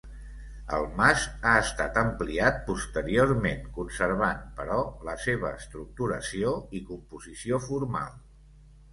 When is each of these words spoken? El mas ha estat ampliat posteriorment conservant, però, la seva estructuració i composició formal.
El 0.75 0.85
mas 0.99 1.23
ha 1.47 1.51
estat 1.63 1.97
ampliat 2.01 2.55
posteriorment 2.69 3.61
conservant, 3.75 4.41
però, 4.61 4.77
la 5.09 5.15
seva 5.25 5.51
estructuració 5.59 6.55
i 6.79 6.81
composició 6.93 7.61
formal. 7.67 8.17